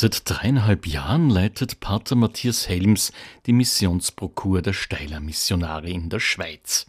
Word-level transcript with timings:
Seit 0.00 0.30
dreieinhalb 0.30 0.86
Jahren 0.86 1.28
leitet 1.28 1.80
Pater 1.80 2.14
Matthias 2.14 2.68
Helms 2.68 3.10
die 3.46 3.52
Missionsprokur 3.52 4.62
der 4.62 4.72
Steiler 4.72 5.18
Missionare 5.18 5.90
in 5.90 6.08
der 6.08 6.20
Schweiz. 6.20 6.86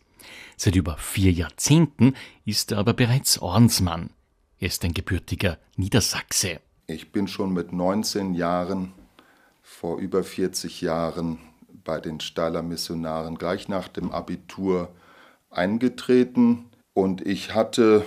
Seit 0.58 0.76
über 0.76 0.96
vier 0.98 1.32
Jahrzehnten 1.32 2.14
ist 2.46 2.72
er 2.72 2.78
aber 2.78 2.94
bereits 2.94 3.40
Ordensmann. 3.40 4.12
Er 4.60 4.68
ist 4.68 4.86
ein 4.86 4.94
gebürtiger 4.94 5.58
Niedersachse. 5.76 6.60
Ich 6.86 7.12
bin 7.12 7.28
schon 7.28 7.52
mit 7.52 7.74
19 7.74 8.36
Jahren, 8.36 8.94
vor 9.64 9.98
über 9.98 10.24
40 10.24 10.82
Jahren, 10.82 11.40
bei 11.84 12.00
den 12.00 12.20
Steiler 12.20 12.62
Missionaren 12.62 13.40
gleich 13.40 13.68
nach 13.68 13.88
dem 13.88 14.12
Abitur 14.12 14.94
eingetreten 15.50 16.70
und 16.94 17.26
ich 17.26 17.56
hatte 17.56 18.06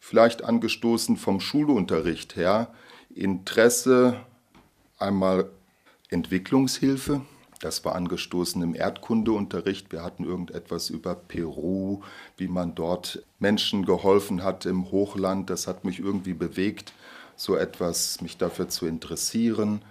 vielleicht 0.00 0.42
angestoßen 0.42 1.18
vom 1.18 1.38
Schulunterricht 1.38 2.34
her 2.34 2.74
Interesse 3.14 4.16
einmal 4.98 5.48
Entwicklungshilfe, 6.10 7.22
das 7.60 7.84
war 7.84 7.94
angestoßen 7.94 8.60
im 8.62 8.74
Erdkundeunterricht. 8.74 9.90
Wir 9.90 10.02
hatten 10.02 10.24
irgendetwas 10.24 10.90
über 10.90 11.14
Peru, 11.14 12.02
wie 12.36 12.48
man 12.48 12.74
dort 12.74 13.22
Menschen 13.38 13.86
geholfen 13.86 14.42
hat 14.42 14.66
im 14.66 14.90
Hochland. 14.90 15.48
Das 15.48 15.66
hat 15.66 15.84
mich 15.84 15.98
irgendwie 15.98 16.34
bewegt, 16.34 16.92
so 17.36 17.56
etwas 17.56 18.20
mich 18.20 18.36
dafür 18.36 18.68
zu 18.68 18.86
interessieren. 18.86 19.82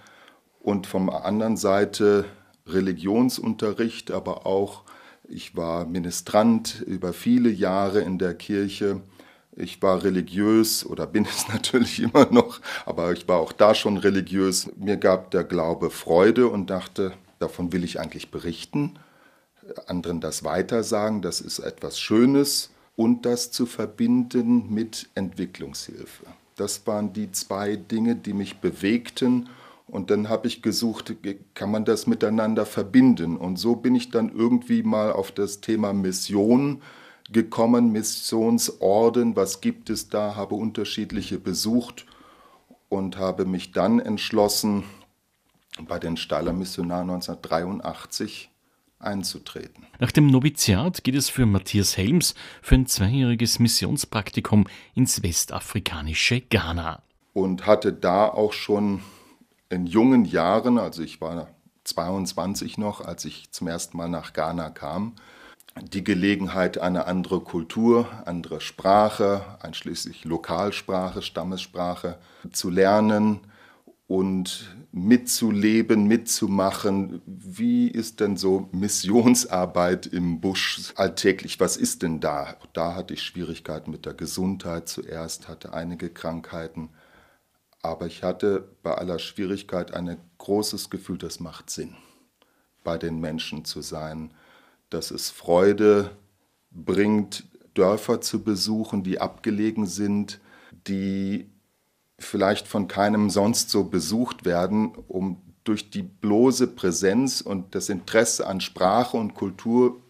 Und 0.60 0.86
vom 0.86 1.10
anderen 1.10 1.58
Seite 1.58 2.26
Religionsunterricht, 2.68 4.12
aber 4.12 4.46
auch 4.46 4.84
ich 5.28 5.56
war 5.56 5.86
Ministrant 5.86 6.82
über 6.86 7.12
viele 7.12 7.50
Jahre 7.50 8.02
in 8.02 8.20
der 8.20 8.36
Kirche 8.36 9.02
ich 9.56 9.82
war 9.82 10.04
religiös 10.04 10.86
oder 10.86 11.08
bin 11.08 11.26
es 11.26 11.48
natürlich 11.54 12.02
immer 12.02 12.28
noch, 12.32 12.62
aber 12.86 13.12
ich 13.12 13.28
war 13.28 13.40
auch 13.40 13.52
da 13.52 13.76
schon 13.76 13.98
religiös. 13.98 14.70
Mir 14.78 14.98
gab 14.98 15.32
der 15.32 15.44
Glaube 15.44 15.90
Freude 15.90 16.48
und 16.48 16.70
dachte, 16.70 17.14
davon 17.40 17.72
will 17.74 17.84
ich 17.84 18.00
eigentlich 18.00 18.32
berichten, 18.32 18.98
anderen 19.88 20.20
das 20.22 20.44
weitersagen, 20.44 21.22
das 21.22 21.42
ist 21.42 21.60
etwas 21.60 22.00
Schönes 22.00 22.72
und 22.96 23.26
das 23.26 23.52
zu 23.52 23.66
verbinden 23.66 24.74
mit 24.74 25.10
Entwicklungshilfe. 25.16 26.26
Das 26.56 26.86
waren 26.86 27.14
die 27.14 27.32
zwei 27.32 27.76
Dinge, 27.76 28.16
die 28.16 28.34
mich 28.34 28.58
bewegten. 28.60 29.50
Und 29.88 30.10
dann 30.10 30.30
habe 30.30 30.48
ich 30.48 30.62
gesucht, 30.62 31.14
kann 31.56 31.72
man 31.72 31.86
das 31.86 32.08
miteinander 32.08 32.66
verbinden? 32.66 33.38
Und 33.38 33.58
so 33.58 33.76
bin 33.76 33.96
ich 33.96 34.12
dann 34.12 34.32
irgendwie 34.34 34.84
mal 34.84 35.12
auf 35.12 35.32
das 35.32 35.62
Thema 35.62 35.94
Mission 35.94 36.82
gekommen, 37.32 37.92
Missionsorden, 37.92 39.36
was 39.36 39.62
gibt 39.62 39.90
es 39.90 40.10
da, 40.10 40.36
habe 40.36 40.56
unterschiedliche 40.56 41.40
besucht 41.40 42.06
und 42.90 43.18
habe 43.18 43.46
mich 43.46 43.72
dann 43.72 44.00
entschlossen, 44.00 44.84
bei 45.88 45.98
den 45.98 46.18
Steiler 46.18 46.54
Missionaren 46.54 47.10
1983 47.10 48.52
einzutreten. 49.00 49.86
Nach 50.00 50.12
dem 50.12 50.28
Noviziat 50.28 51.04
geht 51.04 51.16
es 51.16 51.30
für 51.30 51.46
Matthias 51.46 51.98
Helms 51.98 52.36
für 52.62 52.76
ein 52.76 52.86
zweijähriges 52.86 53.60
Missionspraktikum 53.60 54.66
ins 54.94 55.24
westafrikanische 55.24 56.42
Ghana. 56.42 57.02
Und 57.34 57.66
hatte 57.66 57.92
da 57.92 58.28
auch 58.28 58.54
schon 58.54 59.02
in 59.70 59.88
jungen 59.88 60.26
Jahren, 60.26 60.78
also 60.78 61.02
ich 61.02 61.20
war 61.20 61.48
22 61.84 62.78
noch, 62.78 63.02
als 63.02 63.26
ich 63.26 63.52
zum 63.52 63.68
ersten 63.68 63.98
Mal 63.98 64.10
nach 64.10 64.34
Ghana 64.34 64.70
kam, 64.70 65.16
die 65.82 66.04
Gelegenheit, 66.04 66.78
eine 66.78 67.08
andere 67.08 67.42
Kultur, 67.42 68.08
andere 68.26 68.62
Sprache, 68.62 69.58
einschließlich 69.62 70.24
Lokalsprache, 70.26 71.22
Stammessprache 71.22 72.20
zu 72.52 72.70
lernen 72.70 73.42
und 74.08 74.76
mitzuleben, 74.92 76.08
mitzumachen. 76.08 77.22
Wie 77.26 77.88
ist 77.88 78.20
denn 78.20 78.38
so 78.38 78.70
Missionsarbeit 78.72 80.06
im 80.06 80.40
Busch 80.40 80.94
alltäglich? 80.96 81.60
Was 81.60 81.78
ist 81.78 82.04
denn 82.04 82.20
da? 82.20 82.56
Da 82.74 82.94
hatte 82.94 83.16
ich 83.16 83.24
Schwierigkeiten 83.24 83.90
mit 83.90 84.06
der 84.06 84.14
Gesundheit 84.14 84.88
zuerst, 84.88 85.48
hatte 85.48 85.74
einige 85.74 86.10
Krankheiten. 86.10 86.90
Aber 87.82 88.06
ich 88.06 88.24
hatte 88.24 88.70
bei 88.84 88.94
aller 88.94 89.18
Schwierigkeit 89.18 89.94
ein 89.94 90.18
großes 90.38 90.92
Gefühl, 90.92 91.18
das 91.18 91.40
macht 91.40 91.72
Sinn, 91.72 91.96
bei 92.84 93.00
den 93.00 93.20
Menschen 93.20 93.66
zu 93.66 93.82
sein 93.82 94.32
dass 94.94 95.12
es 95.12 95.30
Freude 95.30 96.12
bringt, 96.72 97.46
Dörfer 97.74 98.22
zu 98.22 98.44
besuchen, 98.44 99.04
die 99.04 99.20
abgelegen 99.20 99.88
sind, 99.88 100.40
die 100.88 101.50
vielleicht 102.20 102.68
von 102.68 102.88
keinem 102.88 103.30
sonst 103.30 103.70
so 103.70 103.84
besucht 103.86 104.46
werden, 104.46 104.94
um 105.08 105.42
durch 105.64 105.90
die 105.90 106.04
bloße 106.04 106.68
Präsenz 106.68 107.42
und 107.42 107.74
das 107.74 107.90
Interesse 107.90 108.46
an 108.48 108.62
Sprache 108.62 109.18
und 109.18 109.34
Kultur 109.34 110.02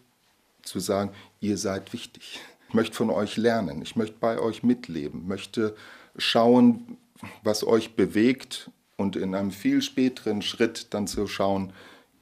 zu 0.62 0.80
sagen, 0.80 1.10
ihr 1.40 1.56
seid 1.56 1.92
wichtig. 1.92 2.40
Ich 2.68 2.74
möchte 2.74 2.96
von 2.96 3.10
euch 3.10 3.36
lernen, 3.36 3.82
ich 3.82 3.96
möchte 3.96 4.16
bei 4.18 4.38
euch 4.38 4.62
mitleben, 4.62 5.26
möchte 5.28 5.76
schauen, 6.16 6.98
was 7.42 7.64
euch 7.64 7.94
bewegt 7.94 8.70
und 8.96 9.16
in 9.16 9.34
einem 9.34 9.50
viel 9.50 9.80
späteren 9.80 10.42
Schritt 10.42 10.88
dann 10.92 11.06
zu 11.06 11.26
schauen, 11.26 11.72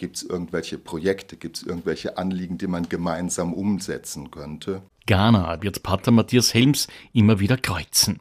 Gibt 0.02 0.16
es 0.16 0.24
irgendwelche 0.24 0.78
Projekte, 0.78 1.36
gibt 1.36 1.58
es 1.58 1.62
irgendwelche 1.62 2.18
Anliegen, 2.18 2.58
die 2.58 2.66
man 2.66 2.88
gemeinsam 2.88 3.52
umsetzen 3.54 4.32
könnte? 4.32 4.82
Ghana 5.06 5.62
wird 5.62 5.84
Pater 5.84 6.10
Matthias 6.10 6.52
Helms 6.54 6.88
immer 7.12 7.38
wieder 7.38 7.56
kreuzen. 7.56 8.18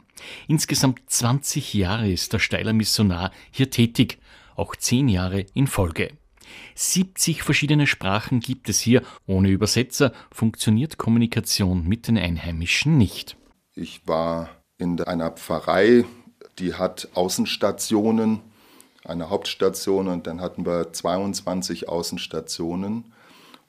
Insgesamt 0.47 1.01
20 1.07 1.73
Jahre 1.73 2.11
ist 2.11 2.33
der 2.33 2.37
Steiler 2.37 2.73
Missionar 2.73 3.31
hier 3.49 3.71
tätig, 3.71 4.19
auch 4.55 4.75
10 4.75 5.09
Jahre 5.09 5.47
in 5.55 5.65
Folge. 5.65 6.11
70 6.75 7.41
verschiedene 7.41 7.87
Sprachen 7.87 8.41
gibt 8.41 8.69
es 8.69 8.79
hier. 8.79 9.01
Ohne 9.25 9.49
Übersetzer 9.49 10.13
funktioniert 10.31 10.99
Kommunikation 10.99 11.87
mit 11.87 12.07
den 12.07 12.19
Einheimischen 12.19 12.99
nicht. 12.99 13.37
Ich 13.73 14.07
war 14.07 14.51
in 14.77 15.01
einer 15.01 15.31
Pfarrei, 15.31 16.05
die 16.59 16.75
hat 16.75 17.09
Außenstationen 17.15 18.41
eine 19.05 19.29
Hauptstation 19.29 20.07
und 20.07 20.27
dann 20.27 20.41
hatten 20.41 20.65
wir 20.65 20.93
22 20.93 21.89
Außenstationen. 21.89 23.05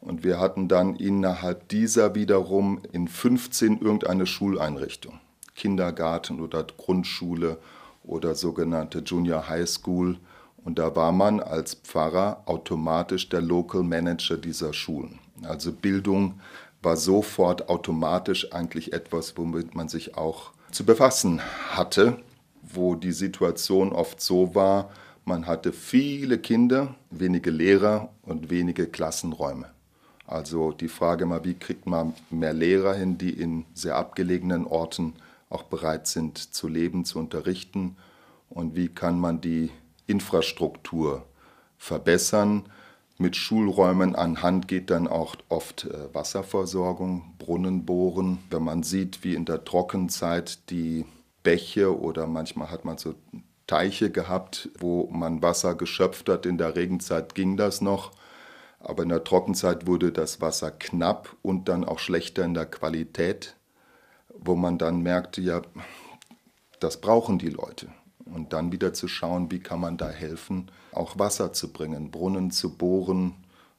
Und 0.00 0.24
wir 0.24 0.40
hatten 0.40 0.66
dann 0.66 0.96
innerhalb 0.96 1.68
dieser 1.68 2.16
wiederum 2.16 2.82
in 2.90 3.06
15 3.06 3.80
irgendeine 3.80 4.26
Schuleinrichtung. 4.26 5.20
Kindergarten 5.54 6.40
oder 6.40 6.64
Grundschule 6.64 7.58
oder 8.02 8.34
sogenannte 8.34 8.98
Junior 8.98 9.48
High 9.48 9.68
School. 9.68 10.18
Und 10.64 10.78
da 10.78 10.96
war 10.96 11.12
man 11.12 11.40
als 11.40 11.74
Pfarrer 11.74 12.42
automatisch 12.46 13.28
der 13.28 13.42
Local 13.42 13.82
Manager 13.82 14.36
dieser 14.36 14.72
Schulen. 14.72 15.20
Also 15.44 15.72
Bildung 15.72 16.40
war 16.82 16.96
sofort 16.96 17.68
automatisch 17.68 18.52
eigentlich 18.52 18.92
etwas, 18.92 19.36
womit 19.36 19.74
man 19.74 19.88
sich 19.88 20.16
auch 20.16 20.50
zu 20.72 20.84
befassen 20.84 21.40
hatte, 21.70 22.18
wo 22.62 22.94
die 22.94 23.12
Situation 23.12 23.92
oft 23.92 24.20
so 24.20 24.54
war, 24.54 24.90
man 25.24 25.46
hatte 25.46 25.72
viele 25.72 26.38
Kinder, 26.38 26.94
wenige 27.10 27.50
Lehrer 27.50 28.10
und 28.22 28.50
wenige 28.50 28.86
Klassenräume. 28.86 29.70
Also 30.26 30.72
die 30.72 30.88
Frage 30.88 31.26
mal, 31.26 31.44
wie 31.44 31.54
kriegt 31.54 31.86
man 31.86 32.14
mehr 32.30 32.52
Lehrer 32.52 32.94
hin, 32.94 33.18
die 33.18 33.30
in 33.30 33.64
sehr 33.74 33.96
abgelegenen 33.96 34.66
Orten 34.66 35.14
auch 35.50 35.64
bereit 35.64 36.06
sind 36.06 36.38
zu 36.38 36.68
leben, 36.68 37.04
zu 37.04 37.18
unterrichten 37.18 37.96
und 38.48 38.74
wie 38.74 38.88
kann 38.88 39.18
man 39.18 39.40
die 39.40 39.70
Infrastruktur 40.06 41.26
verbessern. 41.76 42.64
Mit 43.18 43.36
Schulräumen 43.36 44.16
an 44.16 44.42
Hand 44.42 44.68
geht 44.68 44.90
dann 44.90 45.06
auch 45.06 45.36
oft 45.48 45.84
äh, 45.84 46.14
Wasserversorgung, 46.14 47.34
Brunnen 47.38 47.84
bohren. 47.84 48.38
Wenn 48.50 48.64
man 48.64 48.82
sieht, 48.82 49.22
wie 49.22 49.34
in 49.34 49.44
der 49.44 49.64
Trockenzeit 49.64 50.70
die 50.70 51.04
Bäche 51.42 51.98
oder 51.98 52.26
manchmal 52.26 52.70
hat 52.70 52.84
man 52.84 52.98
so 52.98 53.14
Teiche 53.72 54.10
gehabt, 54.10 54.68
wo 54.78 55.08
man 55.10 55.40
Wasser 55.40 55.74
geschöpft 55.74 56.28
hat. 56.28 56.44
In 56.44 56.58
der 56.58 56.76
Regenzeit 56.76 57.34
ging 57.34 57.56
das 57.56 57.80
noch, 57.80 58.10
aber 58.80 59.02
in 59.02 59.08
der 59.08 59.24
Trockenzeit 59.24 59.86
wurde 59.86 60.12
das 60.12 60.42
Wasser 60.42 60.70
knapp 60.70 61.34
und 61.40 61.70
dann 61.70 61.82
auch 61.82 61.98
schlechter 61.98 62.44
in 62.44 62.52
der 62.52 62.66
Qualität, 62.66 63.56
wo 64.28 64.56
man 64.56 64.76
dann 64.76 65.00
merkte, 65.00 65.40
ja, 65.40 65.62
das 66.80 67.00
brauchen 67.00 67.38
die 67.38 67.48
Leute. 67.48 67.88
Und 68.26 68.52
dann 68.52 68.72
wieder 68.72 68.92
zu 68.92 69.08
schauen, 69.08 69.50
wie 69.50 69.60
kann 69.60 69.80
man 69.80 69.96
da 69.96 70.10
helfen, 70.10 70.70
auch 70.92 71.18
Wasser 71.18 71.54
zu 71.54 71.72
bringen, 71.72 72.10
Brunnen 72.10 72.50
zu 72.50 72.76
bohren 72.76 73.36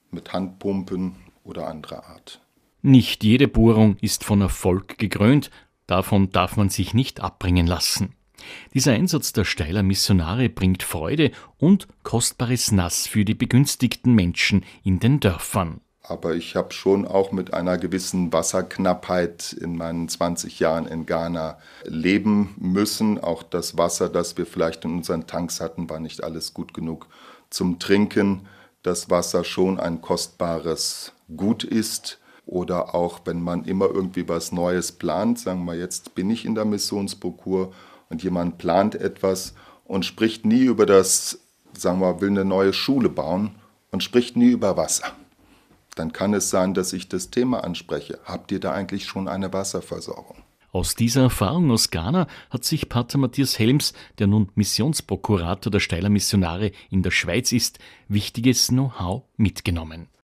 mit 0.10 0.34
Handpumpen 0.34 1.18
oder 1.44 1.68
anderer 1.68 2.08
Art. 2.08 2.42
Nicht 2.82 3.24
jede 3.24 3.48
Bohrung 3.48 3.98
ist 4.02 4.24
von 4.24 4.42
Erfolg 4.42 4.98
gekrönt, 4.98 5.52
davon 5.86 6.32
darf 6.32 6.58
man 6.58 6.70
sich 6.70 6.96
nicht 6.96 7.20
abbringen 7.20 7.68
lassen. 7.68 8.16
Dieser 8.74 8.94
Einsatz 8.94 9.34
der 9.34 9.46
Steiler 9.46 9.84
Missionare 9.84 10.50
bringt 10.50 10.84
Freude 10.84 11.32
und 11.58 11.88
kostbares 12.04 12.72
Nass 12.72 13.08
für 13.08 13.26
die 13.26 13.36
begünstigten 13.36 14.14
Menschen 14.14 14.66
in 14.84 15.00
den 15.00 15.20
Dörfern. 15.20 15.82
Aber 16.06 16.36
ich 16.36 16.58
habe 16.58 16.74
schon 16.74 17.08
auch 17.08 17.32
mit 17.32 17.54
einer 17.54 17.78
gewissen 17.78 18.34
Wasserknappheit 18.34 19.54
in 19.54 19.78
meinen 19.78 20.10
20 20.10 20.60
Jahren 20.60 20.86
in 20.86 21.06
Ghana 21.06 21.58
leben 21.86 22.56
müssen. 22.58 23.20
Auch 23.20 23.42
das 23.42 23.78
Wasser, 23.78 24.10
das 24.10 24.38
wir 24.38 24.46
vielleicht 24.46 24.84
in 24.84 24.98
unseren 24.98 25.28
Tanks 25.28 25.62
hatten, 25.62 25.90
war 25.90 26.02
nicht 26.02 26.22
alles 26.22 26.54
gut 26.54 26.74
genug 26.74 27.08
zum 27.50 27.80
Trinken. 27.80 28.48
Das 28.82 29.10
Wasser 29.10 29.46
schon 29.46 29.80
ein 29.80 30.02
kostbares 30.02 31.14
Gut 31.38 31.64
ist. 31.64 32.20
Oder 32.46 32.94
auch 32.94 33.22
wenn 33.24 33.42
man 33.42 33.64
immer 33.64 33.86
irgendwie 33.86 34.28
was 34.28 34.52
Neues 34.52 34.92
plant, 34.92 35.40
sagen 35.40 35.64
wir 35.64 35.76
jetzt 35.76 36.16
bin 36.16 36.30
ich 36.30 36.44
in 36.44 36.56
der 36.56 36.66
Missionsprokur 36.66 37.72
und 38.14 38.24
jemand 38.24 38.58
plant 38.58 38.96
etwas 38.96 39.54
und 39.84 40.06
spricht 40.06 40.46
nie 40.46 40.64
über 40.64 40.86
das, 40.86 41.40
sagen 41.78 42.00
wir, 42.00 42.22
will 42.22 42.30
eine 42.30 42.46
neue 42.46 42.72
Schule 42.72 43.10
bauen 43.10 43.52
und 43.92 44.04
spricht 44.04 44.38
nie 44.38 44.52
über 44.52 44.78
Wasser 44.78 45.14
dann 45.96 46.14
kann 46.14 46.34
es 46.34 46.50
sein, 46.50 46.74
dass 46.74 46.94
ich 46.94 47.10
das 47.10 47.30
Thema 47.30 47.64
anspreche. 47.64 48.20
Habt 48.26 48.52
ihr 48.52 48.60
da 48.60 48.74
eigentlich 48.74 49.06
schon 49.06 49.28
eine 49.28 49.54
Wasserversorgung? 49.54 50.38
Aus 50.72 50.96
dieser 50.96 51.22
Erfahrung 51.22 51.70
aus 51.70 51.92
Ghana 51.92 52.28
hat 52.50 52.66
sich 52.66 52.90
Pater 52.90 53.20
Matthias 53.20 53.60
Helms, 53.60 53.94
der 54.18 54.26
nun 54.26 54.50
Missionsprokurator 54.56 55.72
der 55.72 55.80
Steiler 55.80 56.10
Missionare 56.10 56.72
in 56.90 57.04
der 57.04 57.12
Schweiz 57.12 57.52
ist, 57.52 57.78
wichtiges 58.08 58.70
Know-how 58.70 59.24
mitgenommen. 59.38 60.08